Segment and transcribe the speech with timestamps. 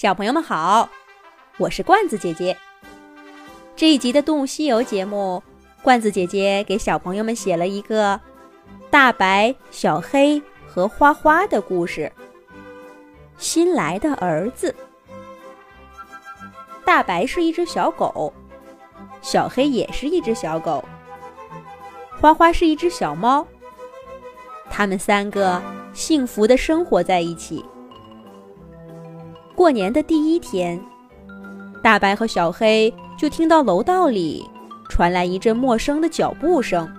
[0.00, 0.88] 小朋友们好，
[1.58, 2.56] 我是罐子姐姐。
[3.76, 5.42] 这一集的《动物西游》节目，
[5.82, 8.18] 罐子姐姐给小朋友们写了一个
[8.88, 12.10] 大白、小黑和花花的故事。
[13.36, 14.74] 新来的儿子，
[16.82, 18.32] 大白是一只小狗，
[19.20, 20.82] 小黑也是一只小狗，
[22.18, 23.46] 花花是一只小猫。
[24.70, 25.60] 他们三个
[25.92, 27.62] 幸福的生活在一起。
[29.60, 30.82] 过年的第一天，
[31.82, 34.48] 大白和小黑就听到楼道里
[34.88, 36.90] 传来一阵陌生的脚步声。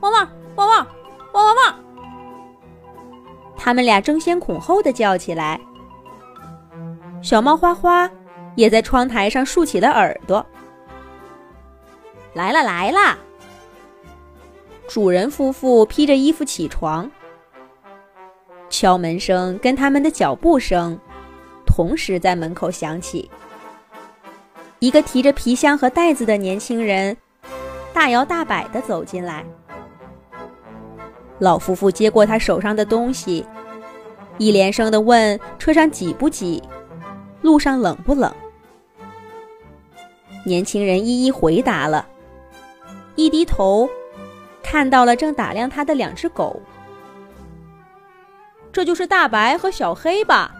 [0.00, 0.86] 汪汪汪汪
[1.32, 1.74] 汪汪汪！
[3.56, 5.58] 他们俩争先恐后的叫起来。
[7.22, 8.08] 小猫花花
[8.54, 10.44] 也在窗台上竖起了耳朵。
[12.34, 13.18] 来了来了！
[14.86, 17.10] 主人夫妇披着衣服起床。
[18.70, 20.98] 敲门声跟他们的脚步声
[21.66, 23.28] 同时在门口响起。
[24.78, 27.14] 一个提着皮箱和袋子的年轻人
[27.92, 29.44] 大摇大摆地走进来。
[31.38, 33.44] 老夫妇接过他手上的东西，
[34.38, 36.62] 一连声地问：“车上挤不挤？
[37.42, 38.32] 路上冷不冷？”
[40.44, 42.06] 年轻人一一回答了，
[43.16, 43.88] 一低头
[44.62, 46.60] 看到了正打量他的两只狗。
[48.72, 50.54] 这就是大白和小黑吧？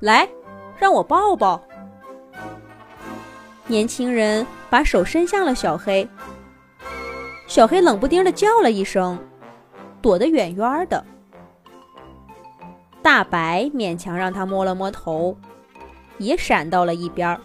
[0.00, 0.28] 来，
[0.78, 1.62] 让我抱抱。
[3.66, 6.08] 年轻人把手伸向了小黑，
[7.46, 9.18] 小黑冷不丁的叫了一声，
[10.00, 11.04] 躲得远远的。
[13.02, 15.36] 大白勉强让他摸了摸头，
[16.18, 17.38] 也闪到了一边。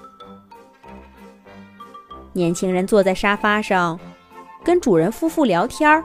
[2.34, 4.00] 年轻人坐在沙发上，
[4.64, 6.03] 跟主人夫妇聊天儿。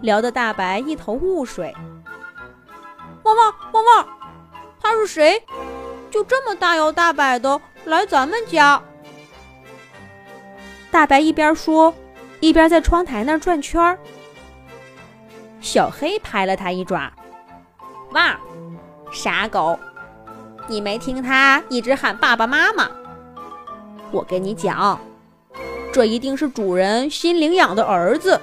[0.00, 1.72] 聊得大白一头雾水。
[3.24, 4.08] 汪汪汪汪，
[4.80, 5.42] 他是谁？
[6.10, 8.82] 就这么大摇大摆的来咱们家？
[10.90, 11.94] 大白一边说，
[12.40, 13.98] 一边在窗台那转圈儿。
[15.60, 17.10] 小黑拍了他一爪
[18.12, 18.38] ：“哇，
[19.12, 19.78] 傻狗！
[20.66, 22.90] 你没听他一直喊爸爸妈妈？
[24.10, 25.00] 我跟你讲，
[25.92, 28.40] 这一定是主人新领养的儿子。”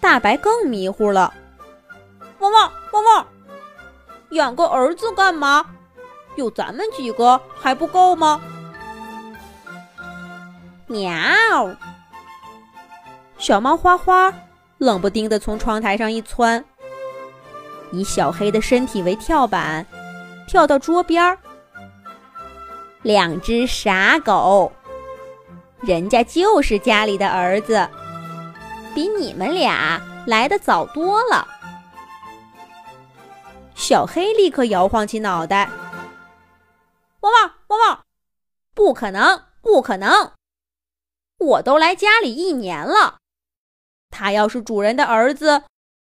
[0.00, 1.32] 大白更迷糊了，
[2.44, 3.26] 汪汪汪汪！
[4.32, 5.64] 养个儿子干嘛？
[6.36, 8.38] 有咱们几个还不够吗？
[10.86, 11.10] 喵！
[13.38, 14.30] 小猫花花
[14.76, 16.62] 冷不丁的从窗台上一窜，
[17.92, 19.86] 以小黑的身体为跳板，
[20.46, 21.38] 跳到桌边儿。
[23.00, 24.70] 两只傻狗，
[25.80, 27.88] 人家就是家里的儿子。
[28.94, 31.48] 比你们俩来的早多了。
[33.74, 35.68] 小黑立刻摇晃起脑袋
[37.20, 38.04] ：“汪汪汪汪！
[38.72, 40.32] 不可能，不可能！
[41.38, 43.18] 我都来家里一年了，
[44.10, 45.64] 他要是主人的儿子，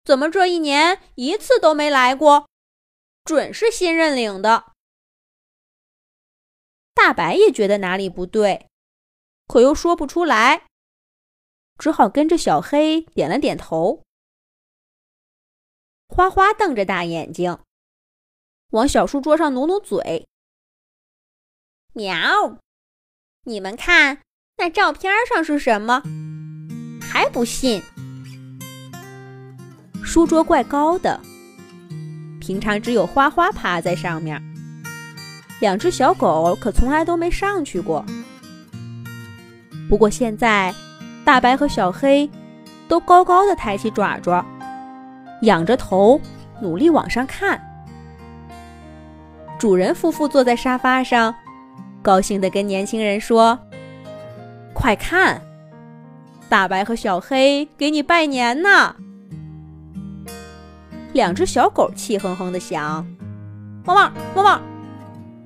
[0.06, 2.48] 怎么这一年一次都没来过？
[3.26, 4.72] 准是新认领的。”
[6.96, 8.70] 大白也觉得哪里不对，
[9.48, 10.68] 可又说不出来。
[11.78, 14.04] 只好跟着小黑点了点头。
[16.18, 17.60] 花花瞪着大眼睛，
[18.72, 20.26] 往小书桌上努努嘴。
[21.94, 22.58] 喵！
[23.44, 24.22] 你们看
[24.58, 26.02] 那照片上是什么？
[27.00, 27.84] 还不信？
[30.04, 31.22] 书桌怪高的，
[32.42, 34.42] 平常只有花花趴在上面，
[35.62, 38.04] 两只小狗可从来都没上去过。
[39.88, 40.74] 不过现在。
[41.24, 42.30] 大白和小黑
[42.88, 44.46] 都高高的抬起爪爪，
[45.42, 46.20] 仰着头，
[46.60, 47.62] 努力往上看。
[49.60, 51.34] 主人夫妇坐在沙发上，
[52.02, 53.58] 高兴地跟年轻人说
[54.74, 55.42] ：“快看，
[56.48, 58.96] 大白和小黑给你拜年呢！”
[61.14, 63.06] 两只小狗气哼哼地想
[63.86, 64.62] ：“汪汪汪汪，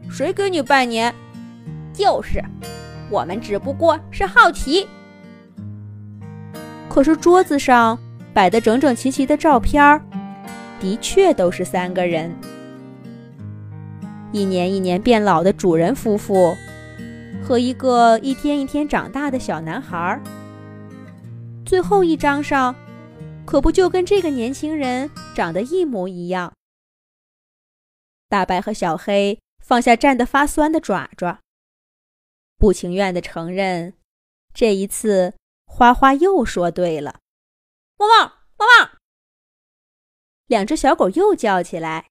[0.10, 1.14] 谁给你拜年？
[1.94, 2.44] 就是，
[3.10, 4.88] 我们只不过是好奇。”
[6.90, 7.98] 可是桌子上
[8.34, 10.02] 摆的整整齐齐的照片，
[10.80, 12.34] 的确都是三个人：
[14.32, 16.56] 一年一年变老的主人夫妇，
[17.44, 20.20] 和一个一天一天长大的小男孩。
[21.66, 22.76] 最后一张上，
[23.46, 26.54] 可不就跟这个年轻人长得一模一样？
[28.30, 31.40] 大白和小黑放下站得发酸的爪爪，
[32.58, 33.94] 不情愿地承认，
[34.54, 35.34] 这一次。
[35.74, 37.21] 花花又说对了，
[38.02, 38.98] 汪汪汪汪！
[40.48, 42.10] 两只小狗又叫起来，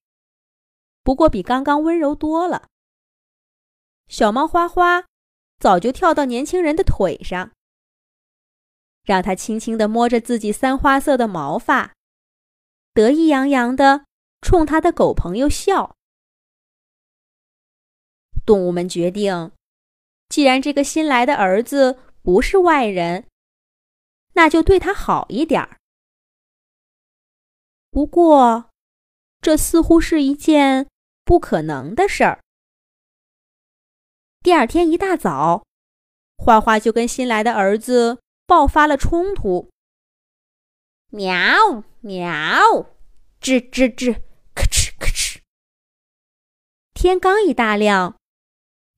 [1.02, 2.68] 不过比刚刚温柔多了。
[4.06, 5.06] 小猫花花
[5.58, 7.50] 早就跳到年轻人的腿上，
[9.02, 11.92] 让他轻轻地摸着自己三花色的毛发，
[12.94, 14.04] 得意洋洋地
[14.40, 15.96] 冲他的狗朋友笑。
[18.46, 19.50] 动物们决定，
[20.28, 23.26] 既然这个新来的儿子不是外人，
[24.34, 25.79] 那就对他好一点儿。
[27.92, 28.70] 不过，
[29.40, 30.86] 这似乎是一件
[31.24, 32.40] 不可能的事儿。
[34.42, 35.64] 第二天一大早，
[36.36, 39.70] 花花就跟新来的儿子爆发了冲突。
[41.08, 42.24] 喵喵，
[43.40, 44.22] 吱吱吱，
[44.54, 45.40] 咔哧咔哧。
[46.94, 48.16] 天刚一大亮，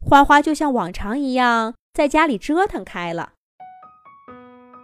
[0.06, 3.32] 花花就像往常一样在家里折腾开了。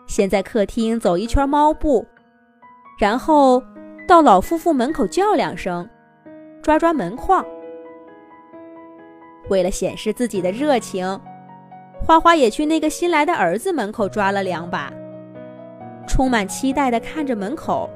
[0.07, 2.09] 先在客厅走一圈猫步，
[2.99, 3.63] 然后。
[4.09, 5.87] 到老夫妇门口叫两声，
[6.63, 7.45] 抓抓门框。
[9.51, 11.07] 为了显示自己的热情，
[12.03, 14.91] 花花也去那个新来的儿子门口抓了两把，
[16.07, 17.91] 充满期待地看着门口。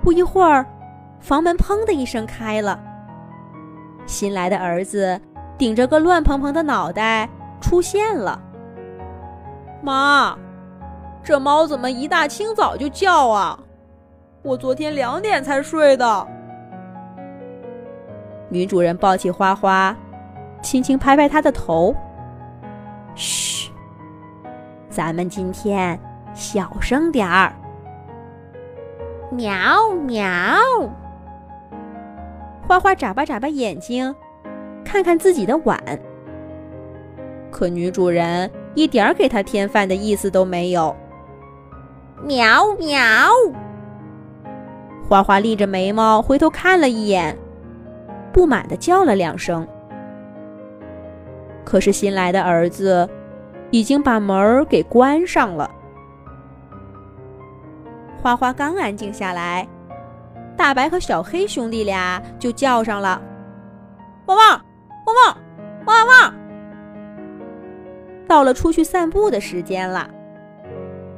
[0.00, 0.64] 不一会儿，
[1.18, 2.80] 房门砰的一声开了，
[4.06, 5.20] 新来的儿子
[5.58, 7.28] 顶着个乱蓬蓬的脑袋
[7.60, 8.40] 出现了。
[9.82, 10.38] 妈，
[11.24, 13.58] 这猫怎么一大清早就叫啊？
[14.44, 16.28] 我昨天两点才睡的。
[18.50, 19.96] 女主人抱起花花，
[20.62, 21.94] 轻轻拍拍她的头
[23.16, 23.70] ：“嘘，
[24.90, 25.98] 咱们今天
[26.34, 27.54] 小声点儿。”
[29.32, 30.22] 喵喵。
[32.68, 34.14] 花花眨巴眨巴眼睛，
[34.84, 35.82] 看看自己的碗。
[37.50, 40.94] 可女主人一点儿给她添饭的意思都没有。
[42.22, 43.00] 喵喵。
[45.08, 47.36] 花花立着眉毛，回头看了一眼，
[48.32, 49.66] 不满地叫了两声。
[51.64, 53.08] 可是新来的儿子
[53.70, 55.70] 已经把门给关上了。
[58.22, 59.68] 花花刚安静下来，
[60.56, 63.20] 大白和小黑兄弟俩就叫上了
[64.26, 64.48] ：“汪汪，
[65.06, 65.36] 汪汪，
[65.84, 66.34] 汪汪！”
[68.26, 70.08] 到了出去散步的时间了。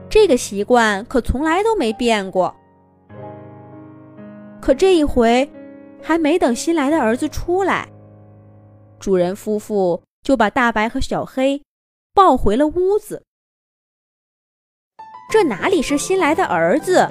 [0.08, 2.55] 这个习惯可从来都没变过。
[4.66, 5.48] 可这一回，
[6.02, 7.88] 还没等新来的儿子出来，
[8.98, 11.62] 主人夫妇就把大白和小黑
[12.12, 13.22] 抱回了屋子。
[15.30, 17.08] 这哪里是新来的儿子，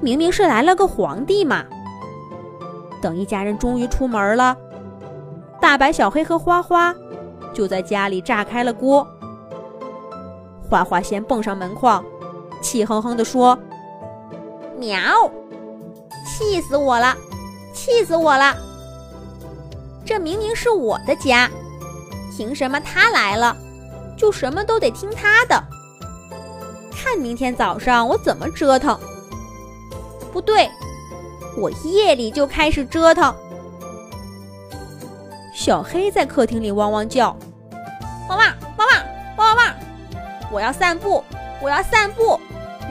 [0.00, 1.64] 明明是来了个皇帝嘛！
[3.00, 4.58] 等一家人终于出门了，
[5.60, 6.92] 大白、小黑和花花
[7.54, 9.06] 就在家里炸开了锅。
[10.68, 12.04] 花花先蹦上门框，
[12.60, 13.56] 气哼哼地说
[14.76, 14.98] ：“喵。”
[16.28, 17.16] 气死我了！
[17.72, 18.54] 气死我了！
[20.04, 21.50] 这明明是我的家，
[22.36, 23.56] 凭什么他来了
[24.16, 25.64] 就什么都得听他的？
[26.92, 28.98] 看明天早上我怎么折腾？
[30.32, 30.70] 不对，
[31.56, 33.34] 我夜里就开始折腾。
[35.54, 37.34] 小黑在客厅里汪汪叫
[38.28, 38.96] ：“汪汪汪汪
[39.36, 39.74] 汪汪！
[40.52, 41.24] 我要散步，
[41.62, 42.38] 我要散步，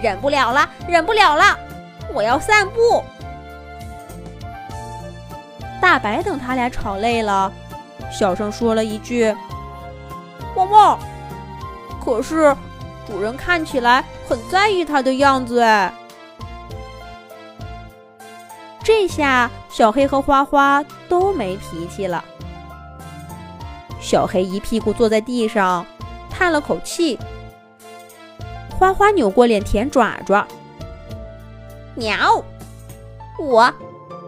[0.02, 1.58] 忍不了了，忍不了了，
[2.14, 3.04] 我要散步。”
[5.82, 7.52] 大白等他俩吵累了，
[8.12, 9.36] 小声说了一句
[10.56, 11.00] ：“汪汪。”
[12.04, 12.56] 可是
[13.06, 15.94] 主人看起来很在意他的样子哎。
[18.84, 22.24] 这下小黑和花花都没脾气了。
[24.00, 25.86] 小黑一屁股坐在地上，
[26.30, 27.20] 叹了口气。
[28.80, 30.48] 花花扭过脸舔爪爪。
[31.96, 32.42] 喵，
[33.38, 33.74] 我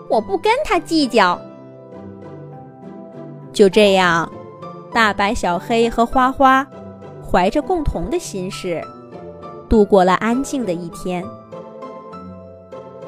[0.10, 1.40] 我不跟他计较。
[3.54, 4.32] 就这样，
[4.92, 6.66] 大白、小黑和花花
[7.30, 8.82] 怀着共同的心事，
[9.70, 11.24] 度过了安静的一天。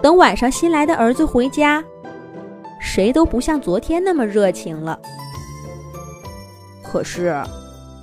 [0.02, 1.84] 等晚上新来的儿子回家，
[2.80, 5.00] 谁都不像昨天那么热情了。
[6.84, 7.42] 可是，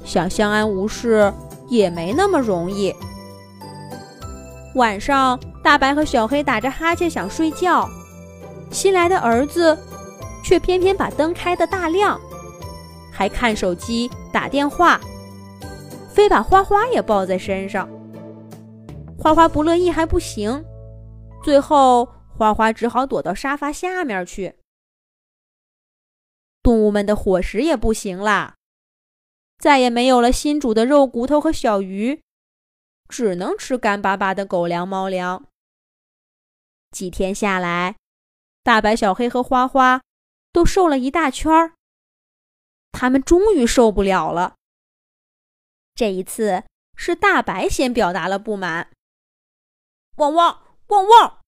[0.05, 1.33] 想相安无事
[1.69, 2.95] 也没那么容易。
[4.77, 7.89] 晚上，大白和小黑打着哈欠想睡觉，
[8.71, 9.77] 新来的儿子
[10.45, 12.21] 却偏偏把灯开得大亮。
[13.13, 15.01] 还看手机、打电话，
[16.13, 17.89] 非把花花也抱在身上。
[19.19, 20.65] 花花不乐意还不行，
[21.43, 24.55] 最后花花只好躲到沙发下面去。
[26.63, 28.55] 动物们的伙食也不行啦，
[29.59, 32.21] 再也没有了新煮的肉骨头和小鱼，
[33.09, 35.47] 只能吃干巴巴的狗粮、猫粮。
[36.93, 37.97] 几天下来，
[38.69, 40.03] 大白、小黑和花花
[40.53, 41.73] 都瘦了一大圈儿。
[42.93, 44.57] 他们终于受不了了。
[45.95, 48.91] 这一次是大白先表达了不满
[50.21, 51.41] ：“汪汪汪汪！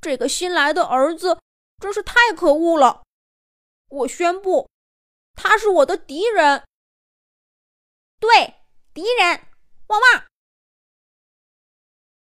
[0.00, 1.40] 这个新来的儿子
[1.82, 3.02] 真是太可恶了！
[3.88, 4.70] 我宣布，
[5.34, 6.62] 他是我的敌人。”
[8.20, 8.54] 对，
[8.94, 9.48] 敌人！
[9.88, 10.24] 汪汪！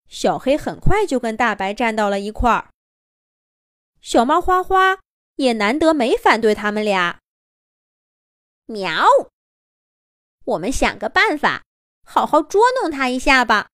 [0.07, 2.71] 小黑很快就跟大白站到了一块儿。
[4.01, 4.99] 小猫花花
[5.35, 7.19] 也难得没反对他们俩。
[8.65, 9.05] 喵！
[10.45, 11.63] 我们想个办法，
[12.03, 13.69] 好好捉弄他一下吧。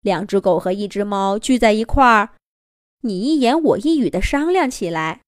[0.00, 2.36] 两只狗和一只猫聚在一块儿，
[3.00, 5.22] 你一言我一语的商量起来。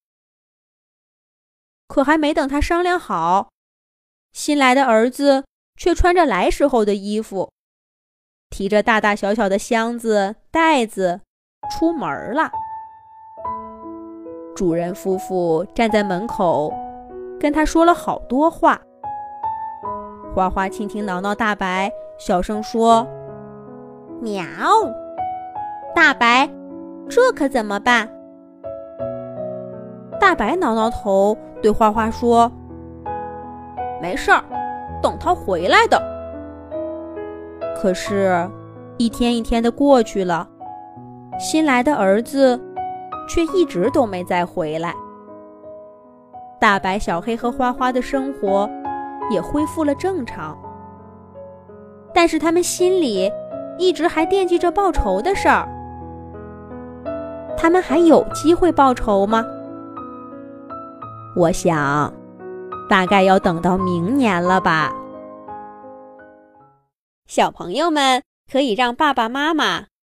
[1.86, 3.50] 可还没等他商量好，
[4.32, 5.46] 新来的儿子
[5.76, 7.52] 却穿着来时候的衣服，
[8.50, 11.22] 提着大大小小的箱子、袋子。
[11.70, 12.50] 出门了，
[14.54, 16.72] 主人夫妇站在门口，
[17.38, 18.80] 跟他说了好多话。
[20.34, 23.06] 花花轻轻挠挠大白，小声说
[24.20, 24.44] ：“喵，
[25.94, 26.48] 大白，
[27.08, 28.08] 这可怎么办？”
[30.20, 32.50] 大白挠挠头，对花花说
[34.00, 34.42] ：“没事儿，
[35.02, 36.00] 等他回来的。”
[37.76, 38.48] 可是，
[38.96, 40.48] 一天一天的过去了。
[41.38, 42.60] 新来的儿子
[43.28, 44.94] 却一直都没再回来。
[46.58, 48.68] 大白、小黑和花花的生活
[49.30, 50.56] 也恢复了正常，
[52.14, 53.30] 但是他们心里
[53.78, 55.68] 一直还惦记着报仇的事儿。
[57.56, 59.44] 他们还有机会报仇吗？
[61.36, 62.12] 我想，
[62.88, 64.90] 大概要等到明年了吧。
[67.26, 69.84] 小朋友们可以让爸爸妈妈。